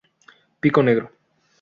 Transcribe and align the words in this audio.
Pico 0.61 0.81
negro. 0.81 1.11